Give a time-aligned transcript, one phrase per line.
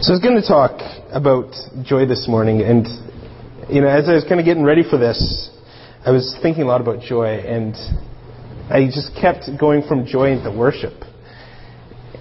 [0.00, 0.80] So I was going to talk
[1.12, 1.52] about
[1.84, 2.88] joy this morning, and
[3.68, 5.50] you know, as I was kind of getting ready for this,
[6.06, 7.76] I was thinking a lot about joy, and
[8.72, 11.04] I just kept going from joy into worship.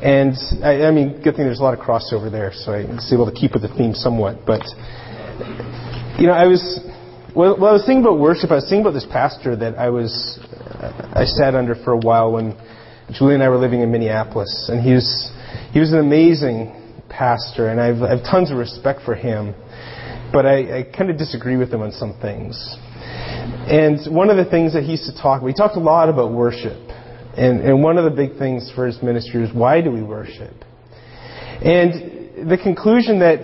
[0.03, 3.13] And I, I mean, good thing there's a lot of crossover there, so I was
[3.13, 4.45] able to keep with the theme somewhat.
[4.45, 4.67] But
[6.19, 6.83] you know, I was
[7.33, 8.51] well, I was thinking about worship.
[8.51, 10.37] I was thinking about this pastor that I was
[11.15, 12.59] I sat under for a while when
[13.13, 15.31] Julie and I were living in Minneapolis, and he was
[15.71, 16.75] he was an amazing
[17.09, 19.53] pastor, and I've, I have tons of respect for him,
[20.31, 22.55] but I, I kind of disagree with him on some things.
[23.69, 26.31] And one of the things that he used to talk he talked a lot about
[26.31, 26.77] worship.
[27.37, 30.53] And, and one of the big things for his ministry is why do we worship?
[31.61, 33.43] And the conclusion that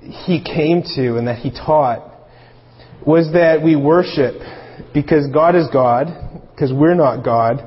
[0.00, 2.12] he came to and that he taught
[3.06, 4.34] was that we worship
[4.94, 6.06] because God is God,
[6.52, 7.58] because we're not God.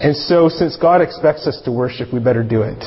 [0.00, 2.82] And so, since God expects us to worship, we better do it.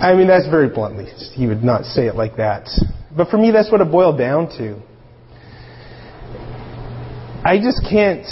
[0.00, 1.06] I mean, that's very bluntly.
[1.34, 2.68] He would not say it like that.
[3.16, 4.80] But for me, that's what it boiled down to.
[7.44, 8.26] I just can't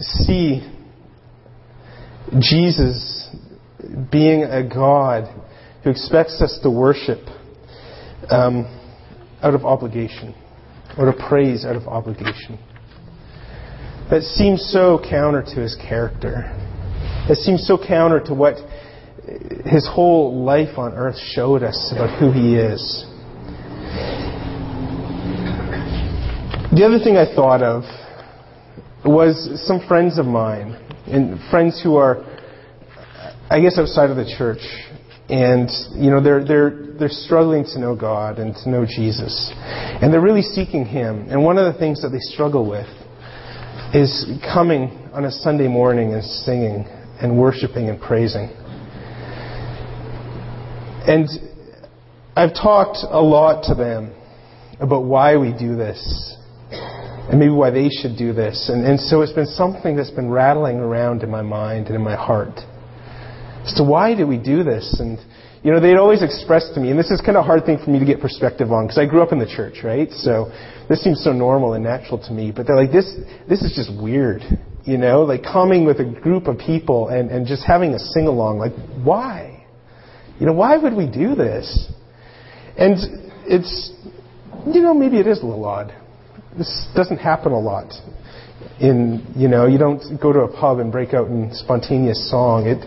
[0.00, 0.60] see
[2.38, 3.34] Jesus
[4.10, 5.32] being a God
[5.82, 7.20] who expects us to worship
[8.28, 8.66] um,
[9.42, 10.34] out of obligation,
[10.98, 12.58] or to praise out of obligation.
[14.10, 16.52] That seems so counter to his character.
[17.28, 18.56] That seems so counter to what
[19.64, 23.04] his whole life on earth showed us about who he is.
[26.72, 27.82] The other thing I thought of
[29.04, 30.74] was some friends of mine,
[31.06, 32.22] and friends who are,
[33.50, 34.60] I guess, outside of the church,
[35.28, 40.12] and you know they're they're they're struggling to know God and to know Jesus, and
[40.12, 41.28] they're really seeking Him.
[41.30, 42.88] And one of the things that they struggle with
[43.94, 46.84] is coming on a Sunday morning and singing
[47.20, 48.50] and worshiping and praising.
[51.06, 51.28] And
[52.34, 54.12] I've talked a lot to them
[54.80, 56.36] about why we do this
[56.70, 58.68] and maybe why they should do this.
[58.68, 62.02] And, and so it's been something that's been rattling around in my mind and in
[62.02, 62.60] my heart
[63.66, 64.96] as to why do we do this.
[65.00, 65.18] And,
[65.62, 67.78] you know, they'd always expressed to me, and this is kind of a hard thing
[67.82, 70.10] for me to get perspective on because I grew up in the church, right?
[70.10, 70.52] So
[70.88, 72.52] this seems so normal and natural to me.
[72.54, 73.12] But they're like, this,
[73.48, 74.42] this is just weird.
[74.84, 78.28] You know, like coming with a group of people and, and just having a sing
[78.28, 78.58] along.
[78.58, 79.55] Like, why?
[80.38, 81.90] You know, why would we do this?
[82.76, 82.98] And
[83.46, 83.90] it's,
[84.66, 85.94] you know, maybe it is a little odd.
[86.58, 87.94] This doesn't happen a lot.
[88.80, 92.66] In, you know, you don't go to a pub and break out in spontaneous song.
[92.66, 92.78] It,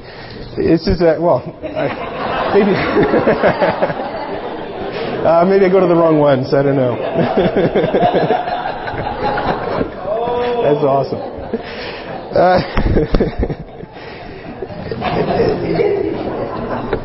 [0.57, 2.71] it's just that, well, I, maybe,
[5.25, 6.53] uh, maybe I go to the wrong ones.
[6.53, 6.95] I don't know.
[10.63, 11.21] That's awesome.
[12.35, 12.59] Uh,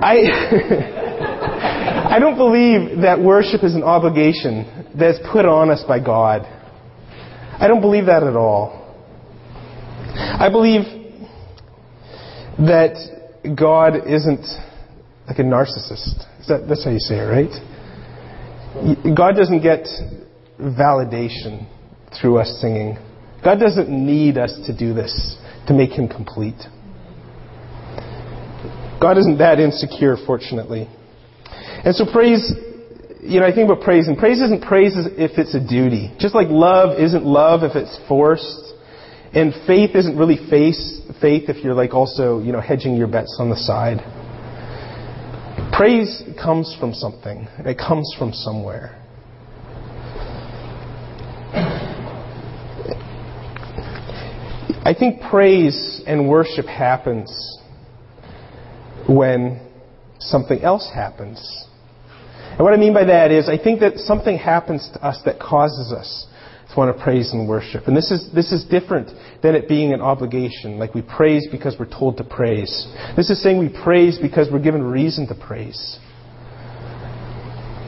[0.05, 0.17] I,
[2.17, 6.43] I don't believe that worship is an obligation that's put on us by God.
[6.45, 8.83] I don't believe that at all.
[10.15, 10.83] I believe
[12.59, 12.95] that
[13.57, 14.47] God isn't
[15.27, 16.27] like a narcissist.
[16.49, 19.17] That, that's how you say it, right?
[19.17, 19.87] God doesn't get
[20.61, 21.67] validation
[22.21, 22.99] through us singing.
[23.43, 25.37] God doesn't need us to do this
[25.67, 26.61] to make him complete.
[29.05, 30.89] God isn't that insecure, fortunately.
[31.85, 32.55] And so praise,
[33.21, 36.11] you know, I think about praise, and praise isn't praise if it's a duty.
[36.19, 38.73] Just like love isn't love if it's forced.
[39.35, 40.77] And faith isn't really faith,
[41.21, 43.99] faith if you're like also, you know, hedging your bets on the side.
[45.71, 47.47] Praise comes from something.
[47.59, 48.99] It comes from somewhere.
[54.83, 57.55] I think praise and worship happens
[59.09, 59.61] when
[60.19, 61.67] something else happens.
[62.51, 65.41] And what I mean by that is, I think that something happens to us that
[65.41, 66.27] causes us
[66.71, 67.87] to want to praise and worship.
[67.87, 69.11] And this is, this is different
[69.43, 72.87] than it being an obligation, like we praise because we're told to praise.
[73.17, 75.99] This is saying we praise because we're given reason to praise.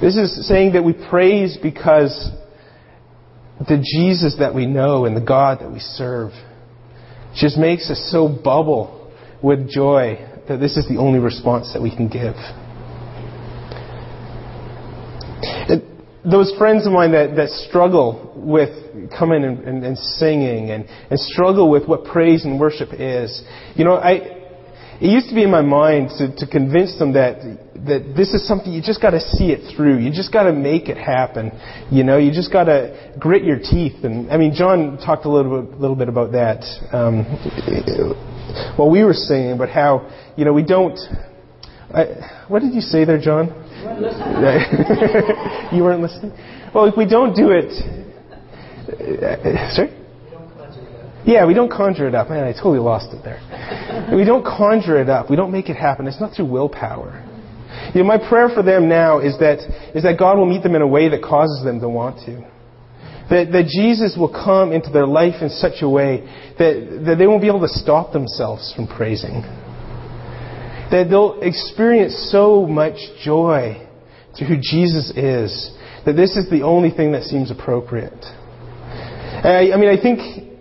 [0.01, 2.31] This is saying that we praise because
[3.61, 6.33] the Jesus that we know and the God that we serve
[7.35, 9.13] just makes us so bubble
[9.43, 12.35] with joy that this is the only response that we can give.
[15.69, 15.83] And
[16.25, 18.71] those friends of mine that, that struggle with
[19.17, 23.43] coming and, and, and singing and, and struggle with what praise and worship is,
[23.75, 24.13] you know, I,
[25.01, 27.43] it used to be in my mind to, to convince them that
[27.87, 29.99] that this is something you just got to see it through.
[29.99, 31.53] You just got to make it happen.
[31.91, 34.05] You know, you just got to grit your teeth.
[34.05, 37.25] And I mean, John talked a little bit, little bit about that um,
[38.77, 40.99] while we were saying, but how you know we don't
[41.95, 43.47] I, what did you say there, John?
[45.73, 46.33] you weren't listening.
[46.75, 47.73] Well, if we don't do it,
[48.91, 49.89] uh, sorry.
[51.25, 52.29] Yeah, we don't conjure it up.
[52.29, 53.41] Man, I totally lost it there.
[54.15, 55.31] we don't conjure it up.
[55.31, 56.07] We don't make it happen.
[56.07, 57.25] It's not through willpower.
[57.95, 59.61] You know, my prayer for them now is that
[59.95, 62.47] is that God will meet them in a way that causes them to want to.
[63.29, 66.21] That, that Jesus will come into their life in such a way
[66.59, 69.43] that, that they won't be able to stop themselves from praising.
[70.93, 72.95] That they'll experience so much
[73.25, 73.85] joy
[74.37, 75.77] to who Jesus is
[76.07, 78.25] that this is the only thing that seems appropriate.
[79.43, 80.55] I, I mean, I think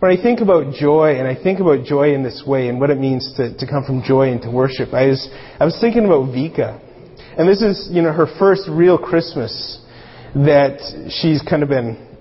[0.00, 2.90] when I think about joy, and I think about joy in this way and what
[2.90, 5.28] it means to, to come from joy into worship, I was,
[5.60, 6.80] I was thinking about Vika.
[7.38, 9.78] And this is, you know, her first real Christmas
[10.34, 10.80] that
[11.20, 12.16] she's kind of been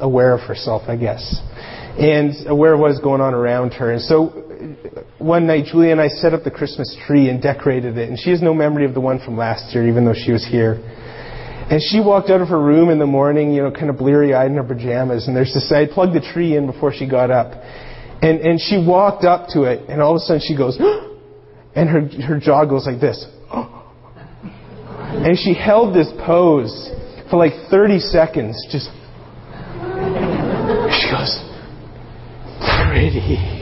[0.00, 1.40] aware of herself, I guess,
[1.98, 3.92] and aware of what is going on around her.
[3.92, 4.28] And so
[5.18, 8.30] one night, Julia and I set up the Christmas tree and decorated it, and she
[8.30, 10.74] has no memory of the one from last year, even though she was here.
[11.68, 14.34] And she walked out of her room in the morning, you know, kind of bleary
[14.34, 15.26] eyed in her pajamas.
[15.26, 17.60] And there's this, I plugged the tree in before she got up.
[18.22, 20.78] And, and she walked up to it, and all of a sudden she goes,
[21.74, 23.26] and her, her jaw goes like this.
[25.06, 26.90] And she held this pose
[27.30, 28.90] for like 30 seconds, just.
[30.90, 31.42] She goes,
[32.60, 33.56] pretty.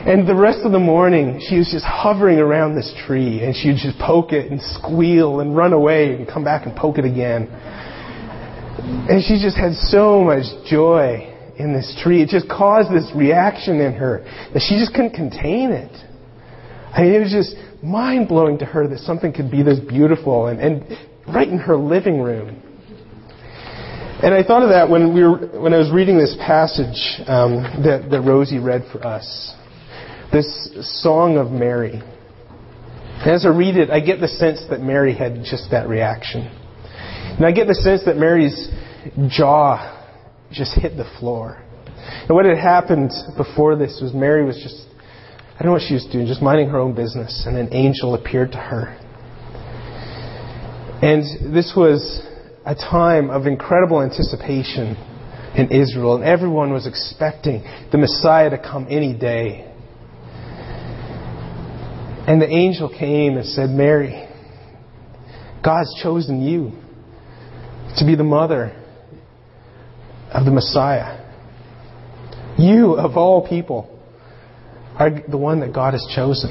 [0.00, 3.68] And the rest of the morning, she was just hovering around this tree, and she
[3.68, 7.04] would just poke it and squeal and run away and come back and poke it
[7.04, 7.46] again.
[9.10, 11.28] And she just had so much joy
[11.58, 12.22] in this tree.
[12.22, 14.24] It just caused this reaction in her
[14.54, 15.92] that she just couldn't contain it.
[16.92, 17.54] I mean, it was just
[17.84, 20.98] mind blowing to her that something could be this beautiful and, and
[21.34, 22.62] right in her living room.
[24.22, 27.62] And I thought of that when we were when I was reading this passage um,
[27.84, 29.54] that that Rosie read for us
[30.32, 32.02] this Song of Mary.
[33.20, 36.42] And as I read it, I get the sense that Mary had just that reaction.
[36.42, 38.68] And I get the sense that Mary's
[39.28, 39.96] jaw
[40.52, 41.62] just hit the floor.
[42.28, 44.86] And what had happened before this was Mary was just,
[45.54, 48.14] I don't know what she was doing, just minding her own business, and an angel
[48.14, 48.96] appeared to her.
[51.02, 52.20] And this was
[52.66, 54.96] a time of incredible anticipation
[55.56, 59.66] in Israel, and everyone was expecting the Messiah to come any day.
[62.26, 64.28] And the angel came and said, Mary,
[65.64, 66.72] God's chosen you
[67.96, 68.76] to be the mother
[70.32, 71.18] of the Messiah.
[72.58, 73.98] You, of all people,
[74.96, 76.50] are the one that God has chosen.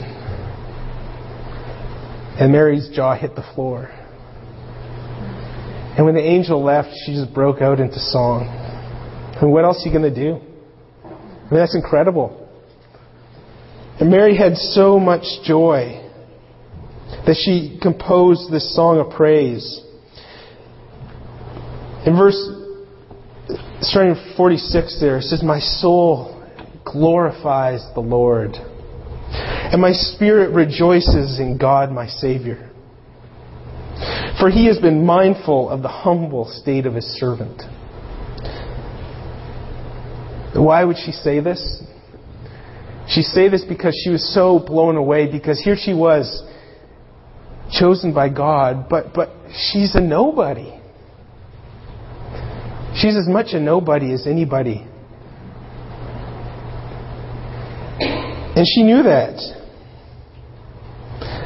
[2.40, 3.90] And Mary's jaw hit the floor.
[5.98, 8.48] And when the angel left, she just broke out into song.
[9.42, 10.36] And what else are you going to do?
[11.04, 12.48] I mean, that's incredible.
[14.00, 16.06] And Mary had so much joy
[17.26, 19.82] that she composed this song of praise.
[22.06, 22.38] In verse,
[23.82, 26.36] starting 46 there, it says, My soul
[26.86, 32.69] glorifies the Lord, and my spirit rejoices in God my Savior.
[34.40, 37.62] For he has been mindful of the humble state of his servant.
[40.56, 41.84] Why would she say this?
[43.08, 46.44] She say this because she was so blown away because here she was
[47.72, 49.30] chosen by God, but but
[49.72, 50.80] she's a nobody.
[52.96, 54.86] She's as much a nobody as anybody.
[58.56, 59.38] And she knew that.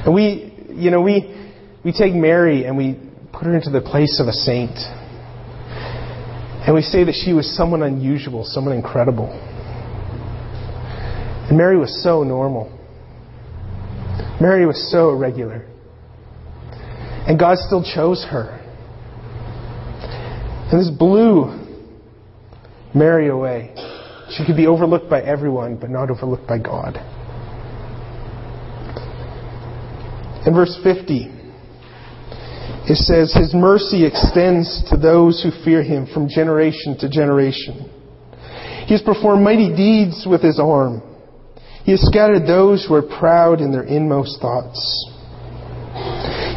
[0.06, 1.43] And we, you know, we
[1.84, 2.98] we take Mary and we
[3.34, 4.78] put her into the place of a saint.
[6.66, 9.30] And we say that she was someone unusual, someone incredible.
[11.50, 12.72] And Mary was so normal.
[14.40, 15.68] Mary was so regular.
[17.28, 18.60] And God still chose her.
[20.72, 21.60] And this blew
[22.96, 23.74] Mary away.
[24.38, 26.96] She could be overlooked by everyone, but not overlooked by God.
[30.48, 31.43] In verse 50,
[32.86, 37.90] it says, His mercy extends to those who fear Him from generation to generation.
[38.86, 41.02] He has performed mighty deeds with His arm.
[41.86, 44.80] He has scattered those who are proud in their inmost thoughts.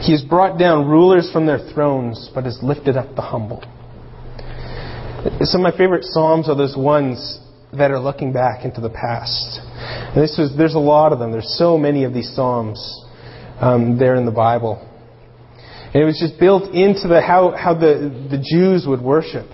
[0.03, 3.61] He has brought down rulers from their thrones, but has lifted up the humble.
[5.41, 7.41] Some of my favorite psalms are those ones
[7.73, 9.61] that are looking back into the past.
[10.15, 11.33] And this was, there's a lot of them.
[11.33, 13.05] There's so many of these psalms
[13.61, 14.81] um, there in the Bible.
[15.97, 19.47] And it was just built into the how, how the, the Jews would worship.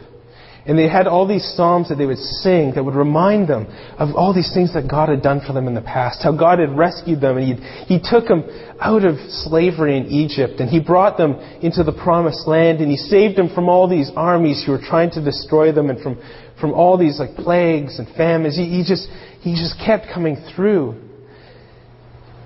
[0.67, 4.17] And they had all these psalms that they would sing that would remind them of
[4.17, 6.19] all these things that God had done for them in the past.
[6.21, 8.43] How God had rescued them and He, he took them
[8.81, 12.97] out of slavery in Egypt and He brought them into the promised land and He
[12.97, 16.21] saved them from all these armies who were trying to destroy them and from,
[16.61, 18.57] from all these like plagues and famines.
[18.57, 19.07] He, he just,
[19.43, 21.12] He just kept coming through.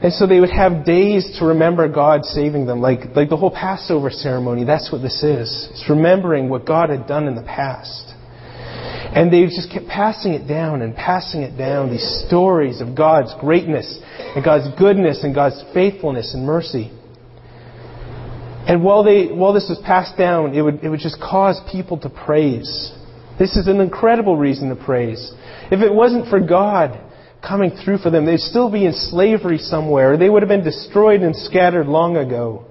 [0.02, 3.50] And so they would have days to remember God saving them, like, like the whole
[3.50, 4.64] Passover ceremony.
[4.64, 5.68] That's what this is.
[5.70, 8.12] It's remembering what God had done in the past.
[9.16, 13.32] And they just kept passing it down and passing it down, these stories of God's
[13.40, 16.92] greatness and God's goodness and God's faithfulness and mercy.
[18.68, 21.98] And while, they, while this was passed down, it would, it would just cause people
[22.00, 22.92] to praise.
[23.38, 25.32] This is an incredible reason to praise.
[25.70, 27.00] If it wasn't for God,
[27.46, 28.26] coming through for them.
[28.26, 30.16] They'd still be in slavery somewhere.
[30.16, 32.64] They would have been destroyed and scattered long ago.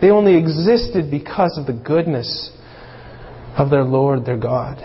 [0.00, 2.50] They only existed because of the goodness
[3.56, 4.78] of their Lord, their God.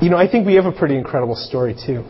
[0.00, 2.04] You know, I think we have a pretty incredible story too.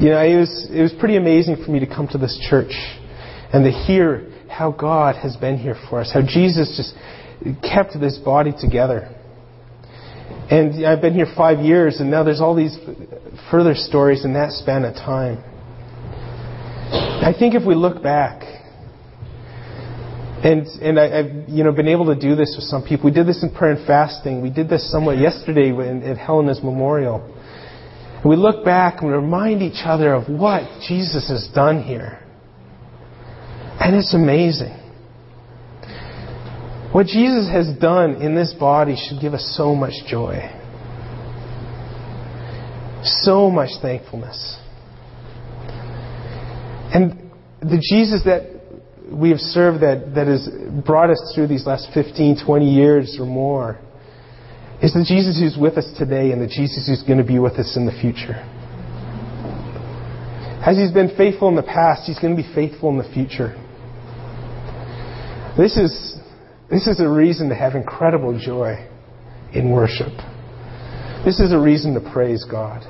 [0.00, 2.72] You know, it was, it was pretty amazing for me to come to this church
[3.52, 6.94] and to hear how God has been here for us, how Jesus just
[7.62, 9.14] kept this body together.
[10.50, 12.76] And I've been here five years, and now there's all these
[13.50, 15.42] further stories in that span of time.
[16.92, 18.42] I think if we look back,
[20.44, 23.06] and and I, have you know been able to do this with some people.
[23.06, 24.42] We did this in prayer and fasting.
[24.42, 27.22] We did this somewhat yesterday at Helena's memorial.
[28.16, 32.18] And we look back and we remind each other of what Jesus has done here,
[33.80, 34.81] and it's amazing.
[36.92, 40.40] What Jesus has done in this body should give us so much joy,
[43.02, 44.58] so much thankfulness.
[46.92, 47.30] And
[47.60, 48.52] the Jesus that
[49.10, 50.46] we have served that, that has
[50.84, 53.78] brought us through these last 15, 20 years or more
[54.82, 57.54] is the Jesus who's with us today and the Jesus who's going to be with
[57.54, 58.36] us in the future.
[60.64, 63.56] As he's been faithful in the past, he's going to be faithful in the future.
[65.56, 66.11] This is
[66.72, 68.88] this is a reason to have incredible joy
[69.52, 70.12] in worship.
[71.22, 72.82] This is a reason to praise God.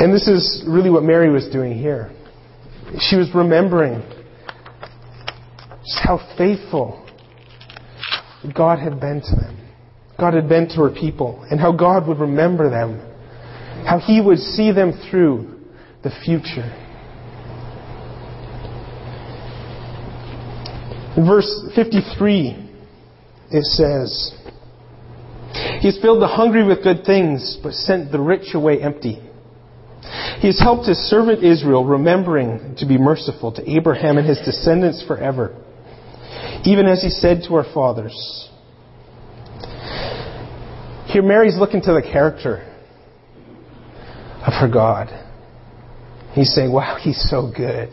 [0.00, 2.10] And this is really what Mary was doing here.
[2.98, 4.02] She was remembering
[5.84, 7.08] just how faithful
[8.52, 9.60] God had been to them.
[10.18, 12.98] God had been to her people, and how God would remember them.
[13.86, 15.60] How He would see them through
[16.02, 16.83] the future.
[21.16, 22.70] Verse 53,
[23.50, 24.34] it says,
[25.80, 29.20] He has filled the hungry with good things, but sent the rich away empty.
[30.40, 35.04] He has helped his servant Israel, remembering to be merciful to Abraham and his descendants
[35.06, 35.56] forever,
[36.64, 38.48] even as he said to our fathers.
[41.06, 42.56] Here, Mary's looking to the character
[44.44, 45.08] of her God.
[46.32, 47.90] He's saying, Wow, he's so good.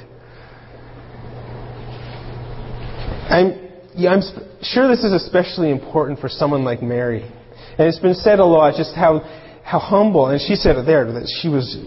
[3.31, 4.21] I'm, yeah, I'm
[4.61, 7.23] sure this is especially important for someone like Mary.
[7.23, 9.19] And it's been said a lot just how,
[9.63, 11.77] how humble, and she said it there, that she was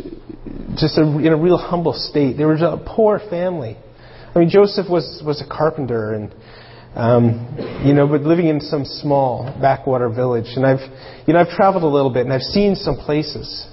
[0.79, 2.39] just a, in a real humble state.
[2.39, 3.77] They were a poor family.
[4.35, 6.35] I mean, Joseph was, was a carpenter and,
[6.95, 10.57] um, you know, but living in some small backwater village.
[10.57, 10.81] And I've,
[11.27, 13.67] you know, I've traveled a little bit and I've seen some places.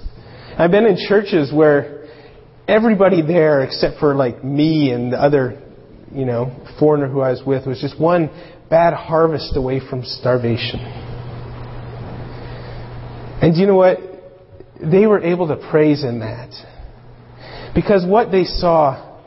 [0.58, 2.06] I've been in churches where
[2.68, 5.61] everybody there, except for like me and the other
[6.12, 8.28] you know, foreigner who I was with was just one
[8.68, 10.80] bad harvest away from starvation.
[13.42, 13.98] And you know what?
[14.80, 16.50] They were able to praise in that.
[17.74, 19.20] Because what they saw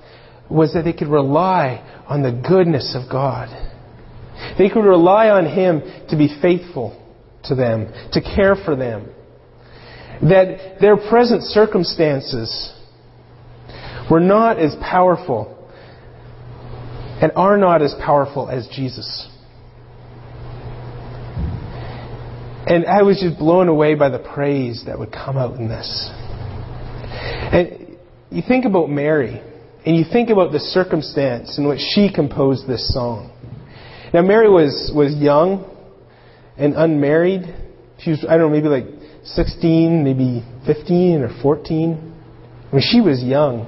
[0.50, 3.50] was that they could rely on the goodness of God.
[4.58, 7.02] They could rely on Him to be faithful
[7.46, 9.10] to them, to care for them.
[10.22, 12.74] That their present circumstances
[14.10, 15.55] were not as powerful
[17.26, 19.28] and are not as powerful as Jesus.
[22.68, 26.12] And I was just blown away by the praise that would come out in this.
[27.52, 27.98] And
[28.30, 29.42] you think about Mary,
[29.88, 33.32] and you think about the circumstance in which she composed this song.
[34.14, 35.66] Now, Mary was, was young
[36.60, 37.42] and unmarried.
[38.02, 38.86] She was, I don't know, maybe like
[39.24, 42.14] 16, maybe 15 or 14.
[42.72, 43.66] I mean, she was young.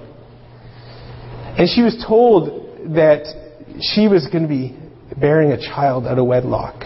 [1.57, 3.46] And she was told that
[3.81, 4.77] she was going to be
[5.19, 6.79] bearing a child out of wedlock.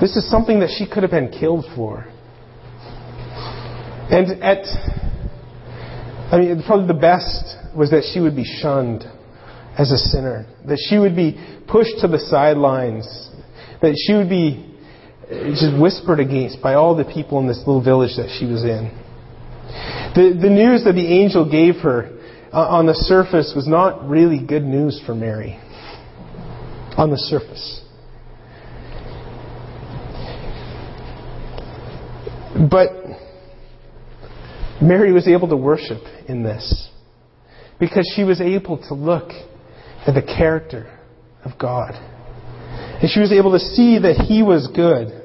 [0.00, 2.06] This is something that she could have been killed for.
[4.10, 4.66] And at,
[6.32, 9.04] I mean, probably the best was that she would be shunned
[9.78, 13.06] as a sinner, that she would be pushed to the sidelines,
[13.82, 14.76] that she would be
[15.28, 18.62] eh, just whispered against by all the people in this little village that she was
[18.62, 18.92] in.
[20.14, 22.14] The, the news that the angel gave her
[22.54, 25.58] Uh, on the surface was not really good news for Mary.
[26.96, 27.80] On the surface.
[32.70, 32.90] But
[34.80, 36.90] Mary was able to worship in this
[37.80, 39.30] because she was able to look
[40.06, 40.96] at the character
[41.44, 41.94] of God.
[43.02, 45.23] And she was able to see that He was good.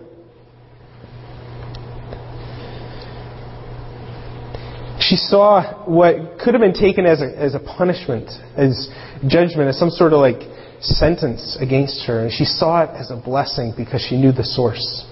[5.09, 8.87] She saw what could have been taken as a, as a punishment, as
[9.27, 10.41] judgment, as some sort of like
[10.81, 12.19] sentence against her.
[12.19, 15.03] And she saw it as a blessing because she knew the source.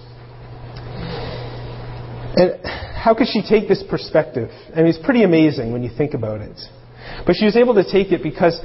[2.35, 4.51] And how could she take this perspective?
[4.75, 6.61] I mean, it's pretty amazing when you think about it.
[7.25, 8.59] But she was able to take it because,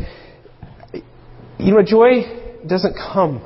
[1.59, 3.43] you know, joy doesn't come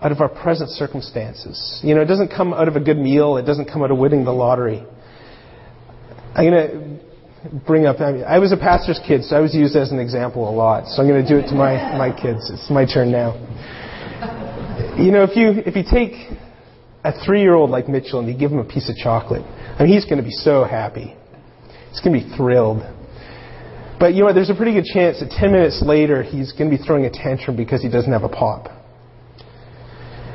[0.00, 1.82] out of our present circumstances.
[1.84, 3.36] You know, it doesn't come out of a good meal.
[3.36, 4.86] It doesn't come out of winning the lottery.
[6.34, 7.00] I'm going
[7.66, 9.98] bring up, I, mean, I was a pastor's kid, so I was used as an
[9.98, 10.86] example a lot.
[10.88, 12.50] So I'm going to do it to my, my kids.
[12.50, 13.34] It's my turn now.
[14.98, 16.12] You know, if you, if you take
[17.04, 19.84] a three year old like Mitchell and you give him a piece of chocolate, I
[19.84, 21.16] mean, he's going to be so happy.
[21.90, 22.82] He's going to be thrilled.
[23.98, 24.32] But you know?
[24.32, 27.10] There's a pretty good chance that 10 minutes later he's going to be throwing a
[27.10, 28.68] tantrum because he doesn't have a pop.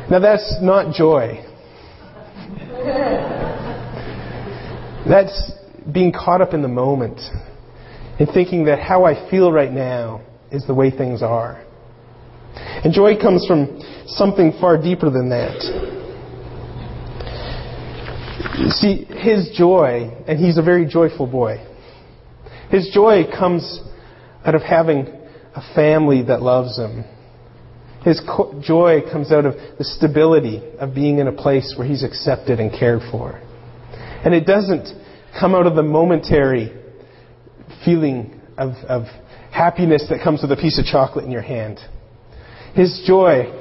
[0.09, 1.43] Now that's not joy.
[5.07, 5.51] That's
[5.91, 7.19] being caught up in the moment
[8.19, 11.63] and thinking that how I feel right now is the way things are.
[12.55, 15.59] And joy comes from something far deeper than that.
[18.69, 21.57] See, his joy, and he's a very joyful boy,
[22.69, 23.81] his joy comes
[24.45, 25.07] out of having
[25.55, 27.03] a family that loves him.
[28.03, 28.21] His
[28.61, 32.71] joy comes out of the stability of being in a place where he's accepted and
[32.71, 33.41] cared for.
[34.23, 34.87] And it doesn't
[35.39, 36.71] come out of the momentary
[37.83, 39.03] feeling of, of
[39.51, 41.79] happiness that comes with a piece of chocolate in your hand.
[42.73, 43.51] His joy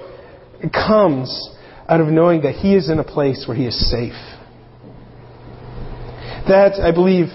[0.73, 1.51] comes
[1.89, 4.15] out of knowing that he is in a place where he is safe
[6.49, 7.27] that, I believe,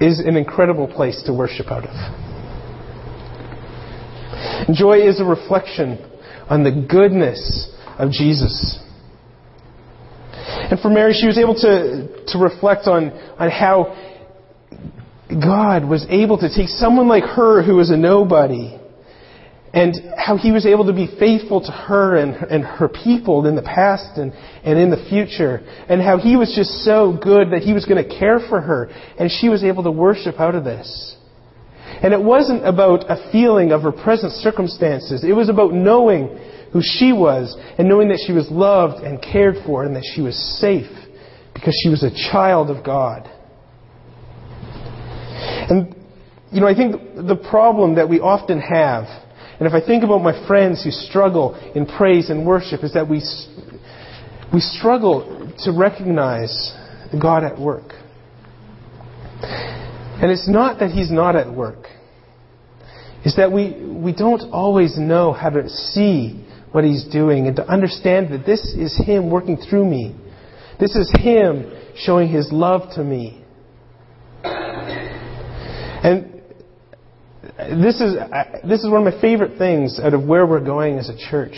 [0.00, 1.94] is an incredible place to worship out of.
[4.74, 5.98] Joy is a reflection
[6.48, 8.78] on the goodness of Jesus.
[10.48, 13.96] And for Mary, she was able to, to reflect on, on how
[15.30, 18.78] God was able to take someone like her who was a nobody
[19.72, 23.54] and how he was able to be faithful to her and, and her people in
[23.54, 24.32] the past and,
[24.64, 28.02] and in the future, and how he was just so good that he was going
[28.02, 31.16] to care for her, and she was able to worship out of this.
[32.02, 36.38] And it wasn't about a feeling of her present circumstances, it was about knowing
[36.72, 40.20] who she was and knowing that she was loved and cared for and that she
[40.20, 40.90] was safe
[41.54, 43.28] because she was a child of God.
[45.70, 45.94] And,
[46.50, 49.06] you know, I think the problem that we often have
[49.58, 53.08] and if I think about my friends who struggle in praise and worship, is that
[53.08, 53.20] we,
[54.52, 56.72] we struggle to recognize
[57.20, 57.92] God at work.
[59.40, 61.86] And it's not that He's not at work.
[63.24, 66.44] It's that we, we don't always know how to see
[66.78, 70.14] what He's doing and to understand that this is Him working through me.
[70.78, 73.44] This is Him showing His love to me.
[74.44, 76.40] And
[77.82, 78.14] this is,
[78.62, 81.56] this is one of my favorite things out of where we're going as a church,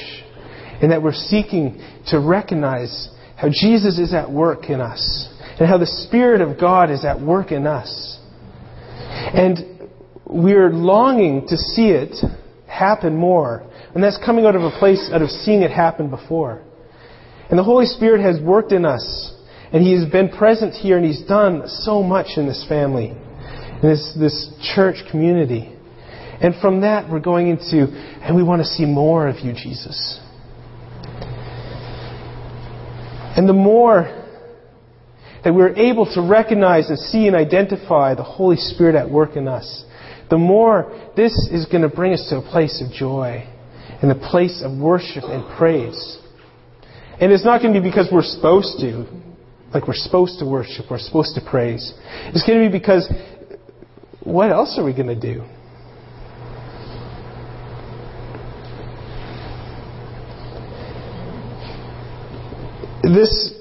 [0.80, 5.28] in that we're seeking to recognize how Jesus is at work in us,
[5.58, 8.18] and how the Spirit of God is at work in us.
[9.02, 9.90] And
[10.24, 12.16] we're longing to see it
[12.66, 13.69] happen more.
[13.94, 16.62] And that's coming out of a place out of seeing it happen before.
[17.48, 19.34] And the Holy Spirit has worked in us.
[19.72, 23.80] And He has been present here and He's done so much in this family, in
[23.82, 25.76] this, this church community.
[26.40, 27.86] And from that, we're going into,
[28.22, 30.18] and we want to see more of you, Jesus.
[33.36, 34.16] And the more
[35.44, 39.48] that we're able to recognize and see and identify the Holy Spirit at work in
[39.48, 39.84] us,
[40.30, 43.46] the more this is going to bring us to a place of joy
[44.00, 46.18] and the place of worship and praise.
[47.20, 49.06] And it's not going to be because we're supposed to,
[49.74, 51.92] like we're supposed to worship, we're supposed to praise.
[52.34, 53.12] It's going to be because
[54.22, 55.44] what else are we going to do?
[63.02, 63.54] this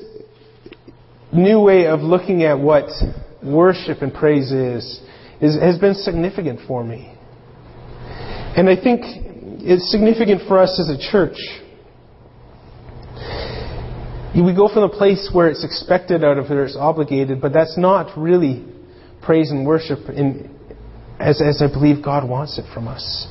[1.31, 2.89] new way of looking at what
[3.43, 5.01] worship and praise is
[5.41, 7.15] is, has been significant for me.
[8.55, 9.28] And I think
[9.61, 11.37] it's significant for us as a church.
[14.35, 17.51] We go from the place where it's expected out of it or it's obligated, but
[17.51, 18.65] that's not really
[19.21, 20.55] praise and worship in,
[21.19, 23.27] as, as I believe God wants it from us.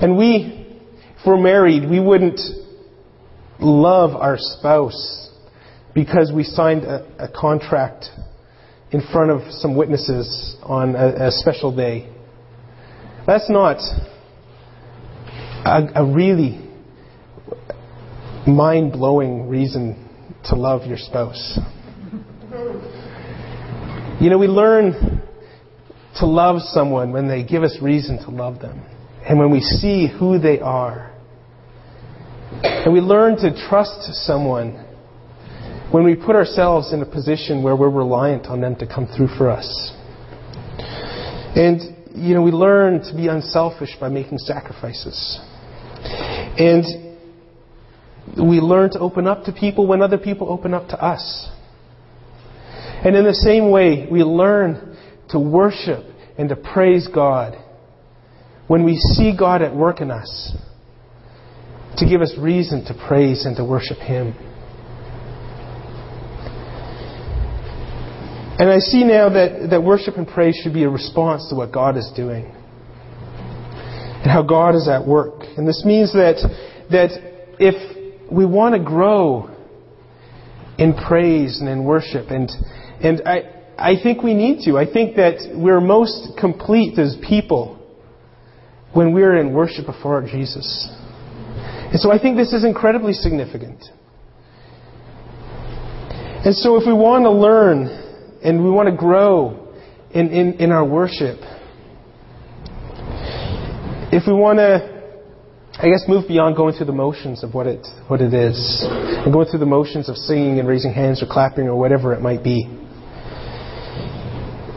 [0.00, 0.80] And we,
[1.18, 2.40] if we're married, we wouldn't
[3.58, 5.30] love our spouse
[5.94, 8.06] because we signed a, a contract
[8.92, 12.08] in front of some witnesses on a, a special day.
[13.26, 13.78] That's not
[15.64, 16.60] a, a really
[18.46, 20.08] mind blowing reason
[20.44, 21.58] to love your spouse.
[24.20, 25.22] You know, we learn
[26.16, 28.84] to love someone when they give us reason to love them
[29.26, 31.10] and when we see who they are.
[32.62, 34.84] And we learn to trust someone
[35.90, 39.28] when we put ourselves in a position where we're reliant on them to come through
[39.38, 39.92] for us.
[41.56, 41.80] And,
[42.14, 45.40] you know, we learn to be unselfish by making sacrifices.
[46.58, 46.84] And
[48.36, 51.48] we learn to open up to people when other people open up to us.
[53.04, 54.96] And in the same way, we learn
[55.30, 56.04] to worship
[56.38, 57.56] and to praise God
[58.66, 60.56] when we see God at work in us
[61.98, 64.34] to give us reason to praise and to worship Him.
[68.56, 71.72] And I see now that, that worship and praise should be a response to what
[71.72, 72.54] God is doing
[74.24, 75.42] and how God is at work.
[75.56, 76.36] And this means that,
[76.90, 77.10] that
[77.60, 79.50] if we want to grow
[80.78, 82.50] in praise and in worship, and,
[83.00, 84.78] and I, I think we need to.
[84.78, 87.78] I think that we're most complete as people
[88.94, 90.88] when we're in worship before Jesus.
[91.92, 93.84] And so I think this is incredibly significant.
[96.46, 97.88] And so if we want to learn
[98.42, 99.74] and we want to grow
[100.12, 101.40] in, in, in our worship,
[104.14, 104.78] if we want to,
[105.74, 109.32] I guess, move beyond going through the motions of what it, what it is, and
[109.32, 112.44] going through the motions of singing and raising hands or clapping or whatever it might
[112.44, 112.64] be,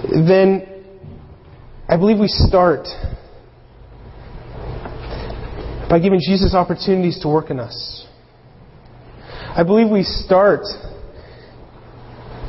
[0.10, 0.66] then
[1.88, 2.88] I believe we start
[5.88, 8.08] by giving Jesus opportunities to work in us.
[9.56, 10.62] I believe we start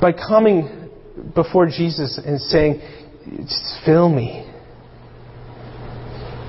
[0.01, 0.89] by coming
[1.35, 2.81] before Jesus and saying,
[3.41, 4.48] just fill me.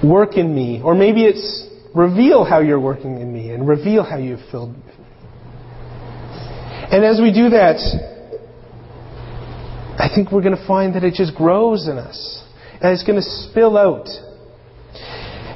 [0.04, 0.82] Work in me.
[0.84, 4.84] Or maybe it's reveal how you're working in me and reveal how you've filled me.
[6.92, 7.78] And as we do that,
[10.00, 12.44] I think we're going to find that it just grows in us.
[12.82, 14.08] And it's going to spill out.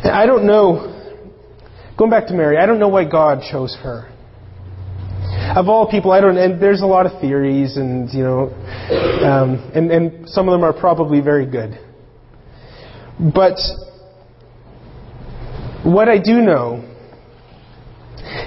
[0.04, 0.94] And I don't know
[1.98, 4.10] Going back to Mary, I don't know why God chose her.
[5.56, 8.50] Of all people, I don't, and there's a lot of theories, and you know,
[9.24, 11.78] um, and, and some of them are probably very good.
[13.20, 13.60] But
[15.84, 16.84] what I do know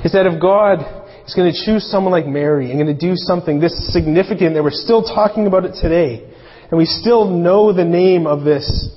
[0.05, 0.81] is that if God
[1.27, 4.63] is going to choose someone like Mary and going to do something this significant that
[4.63, 6.33] we're still talking about it today,
[6.71, 8.91] and we still know the name of this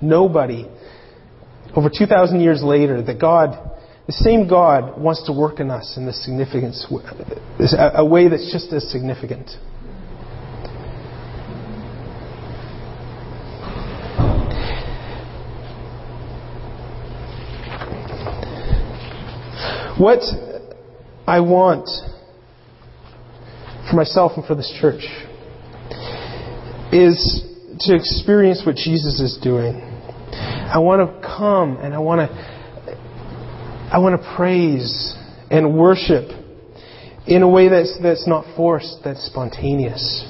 [0.00, 0.66] nobody
[1.74, 3.70] over 2,000 years later, that God
[4.06, 6.86] the same God wants to work in us in this significance,
[7.78, 9.48] a way that's just as significant.
[20.02, 20.24] What
[21.28, 21.88] I want
[23.88, 25.04] for myself and for this church
[26.90, 27.44] is
[27.86, 29.76] to experience what Jesus is doing.
[29.76, 32.96] I want to come and I want to
[33.92, 35.14] I want to praise
[35.52, 36.30] and worship
[37.28, 40.24] in a way that's, that's not forced, that's spontaneous.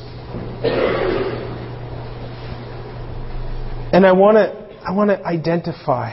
[3.94, 4.52] And I want to,
[4.86, 6.10] I want to identify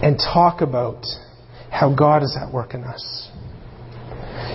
[0.00, 1.04] and talk about
[1.80, 3.30] how God is at work in us.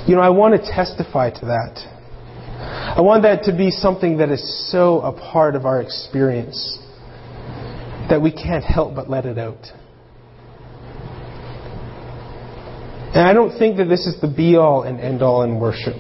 [0.08, 1.80] You know, I want to testify to that.
[2.96, 6.78] I want that to be something that is so a part of our experience
[8.10, 9.66] that we can't help but let it out.
[13.16, 15.96] And I don't think that this is the be all and end all in worship.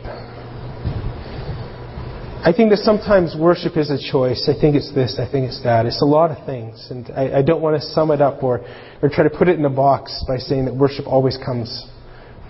[2.46, 4.48] I think that sometimes worship is a choice.
[4.48, 5.88] I think it's this, I think it's that.
[5.88, 6.88] It's a lot of things.
[6.92, 8.64] And I, I don't want to sum it up or,
[9.02, 11.90] or try to put it in a box by saying that worship always comes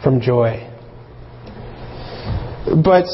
[0.04, 0.70] from joy.
[2.84, 3.06] But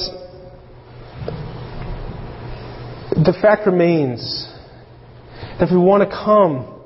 [3.14, 4.52] the fact remains
[5.60, 6.82] that if we want to come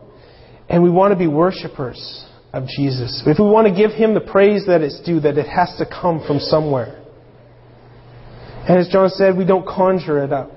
[0.68, 3.22] and we want to be worshippers, of Jesus.
[3.26, 5.86] If we want to give him the praise that it's due, that it has to
[5.86, 7.05] come from somewhere.
[8.68, 10.52] And as John said, we don't conjure it up.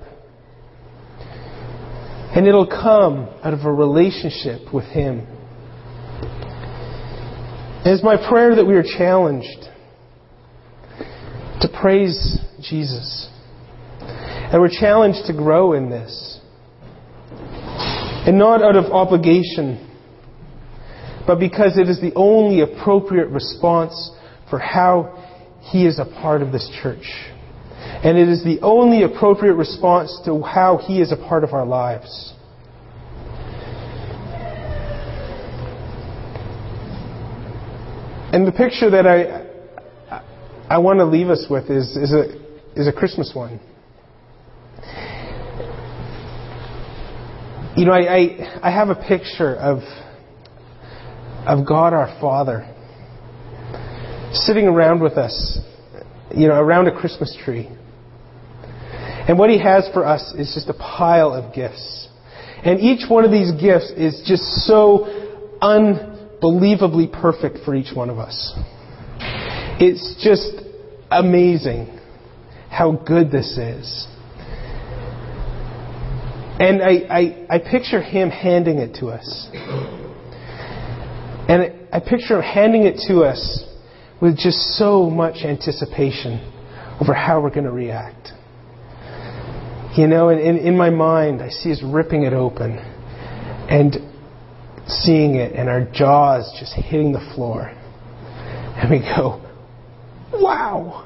[2.35, 5.27] And it'll come out of a relationship with Him.
[7.85, 9.67] It's my prayer that we are challenged
[11.61, 13.29] to praise Jesus.
[14.01, 16.39] And we're challenged to grow in this.
[17.31, 19.87] And not out of obligation,
[21.25, 24.11] but because it is the only appropriate response
[24.49, 25.15] for how
[25.61, 27.05] He is a part of this church.
[28.01, 31.65] And it is the only appropriate response to how He is a part of our
[31.65, 32.33] lives.
[38.31, 40.23] And the picture that I,
[40.69, 43.59] I want to leave us with is, is, a, is a Christmas one.
[47.75, 49.79] You know, I, I, I have a picture of,
[51.47, 52.71] of God our Father
[54.33, 55.59] sitting around with us,
[56.35, 57.67] you know, around a Christmas tree.
[59.29, 62.07] And what He has for us is just a pile of gifts.
[62.63, 65.05] And each one of these gifts is just so
[65.61, 68.57] unbelievably perfect for each one of us.
[69.79, 70.49] It's just
[71.11, 71.99] amazing
[72.71, 74.07] how good this is.
[76.59, 79.47] And I, I, I picture him handing it to us.
[81.47, 83.63] And I picture him handing it to us
[84.19, 86.51] with just so much anticipation
[86.99, 88.31] over how we're going to react.
[89.99, 93.97] You know, and in, in my mind, I see us ripping it open and
[94.87, 97.63] seeing it, and our jaws just hitting the floor.
[98.77, 99.45] And we go,
[100.31, 101.05] wow!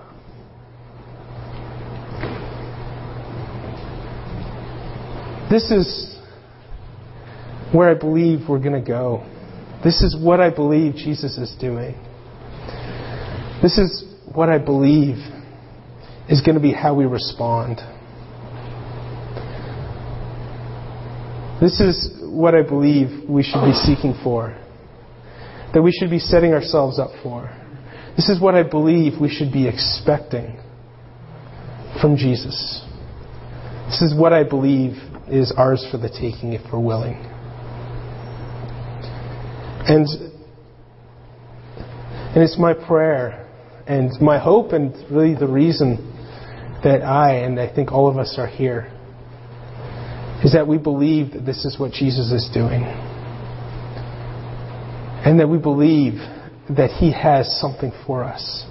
[5.50, 6.16] This is
[7.74, 9.26] where I believe we're going to go.
[9.84, 11.96] This is what I believe Jesus is doing.
[13.64, 15.16] This is what I believe
[16.30, 17.82] is going to be how we respond.
[21.64, 24.50] This is what I believe we should be seeking for,
[25.74, 27.50] that we should be setting ourselves up for.
[28.18, 30.60] This is what I believe we should be expecting
[32.02, 32.84] from Jesus.
[33.86, 34.98] This is what I believe
[35.30, 37.16] is ours for the taking if we're willing.
[39.88, 40.06] And,
[42.36, 43.50] and it's my prayer
[43.88, 46.12] and my hope and really the reason
[46.84, 48.93] that I and I think all of us are here
[50.44, 52.84] is that we believe that this is what Jesus is doing.
[55.26, 56.16] And that we believe
[56.70, 58.66] that He has something for us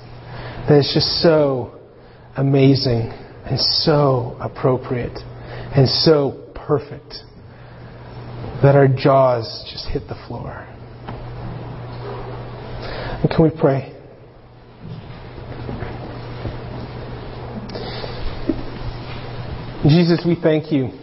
[0.69, 1.79] that is just so
[2.37, 3.11] amazing
[3.47, 5.19] and so appropriate
[5.75, 7.15] and so perfect
[8.63, 10.67] that our jaws just hit the floor.
[13.23, 13.89] And can we pray?
[19.89, 21.02] Jesus, we thank you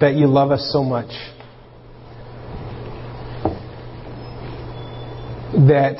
[0.00, 1.10] that you love us so much.
[5.52, 5.98] That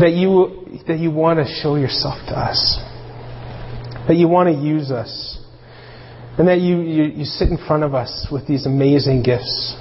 [0.00, 2.88] that you that you want to show yourself to us
[4.08, 5.38] that you want to use us,
[6.38, 9.76] and that you, you, you sit in front of us with these amazing gifts,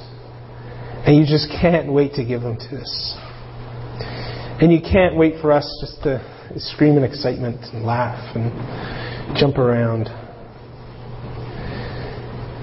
[1.07, 3.15] and you just can't wait to give them to us.
[4.59, 6.21] And you can't wait for us just to
[6.57, 8.51] scream in excitement and laugh and
[9.35, 10.09] jump around.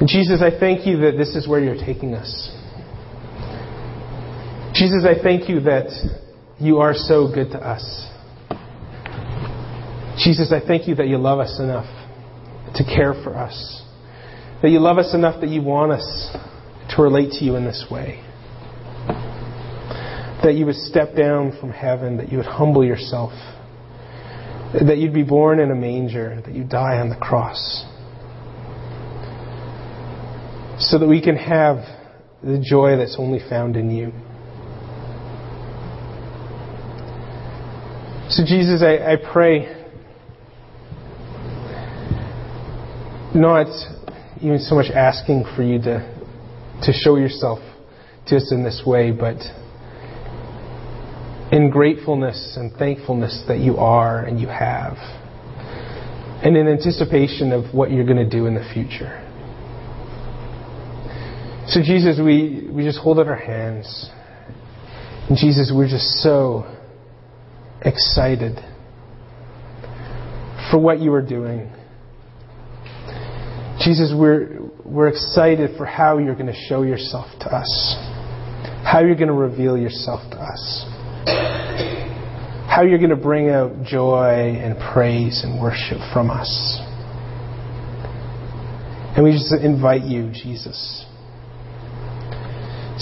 [0.07, 2.51] Jesus, I thank you that this is where you're taking us.
[4.75, 5.89] Jesus, I thank you that
[6.59, 8.11] you are so good to us.
[10.19, 11.87] Jesus, I thank you that you love us enough
[12.75, 13.83] to care for us.
[14.63, 16.37] That you love us enough that you want us
[16.91, 18.21] to relate to you in this way.
[20.43, 23.33] That you would step down from heaven, that you would humble yourself,
[24.83, 27.85] that you'd be born in a manger, that you die on the cross.
[30.79, 31.77] So that we can have
[32.43, 34.13] the joy that's only found in you.
[38.31, 39.87] So, Jesus, I, I pray
[43.33, 43.69] not
[44.41, 46.01] even so much asking for you to,
[46.83, 47.61] to show yourself
[48.27, 49.37] to us in this way, but
[51.55, 54.97] in gratefulness and thankfulness that you are and you have,
[56.43, 59.21] and in anticipation of what you're going to do in the future.
[61.69, 64.11] So, Jesus, we, we just hold out our hands.
[65.29, 66.65] And Jesus, we're just so
[67.83, 68.57] excited
[70.73, 71.73] for what you are doing.
[73.79, 77.95] Jesus, we're, we're excited for how you're going to show yourself to us,
[78.85, 80.94] how you're going to reveal yourself to us,
[82.75, 86.81] how you're going to bring out joy and praise and worship from us.
[89.15, 91.05] And we just invite you, Jesus,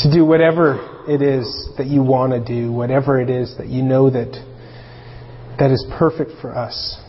[0.03, 3.83] to do whatever it is that you want to do, whatever it is that you
[3.83, 4.33] know that
[5.59, 7.01] that is perfect for us.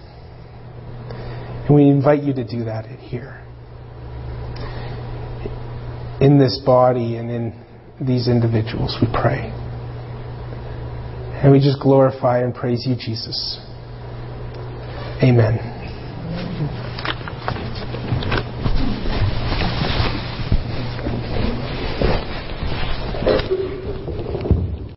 [1.67, 3.41] And we invite you to do that here.
[6.21, 7.65] In this body and in
[7.99, 9.52] these individuals, we pray.
[11.43, 13.60] And we just glorify and praise you, Jesus.
[15.21, 15.60] Amen.